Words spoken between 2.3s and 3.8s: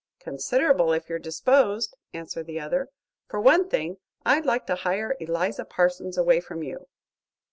the other. "For one